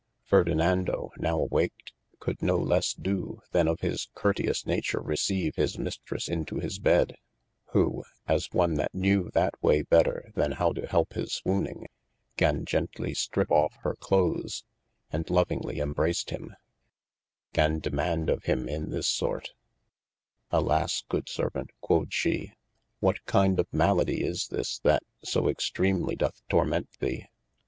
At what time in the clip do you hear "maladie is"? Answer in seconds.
23.71-24.47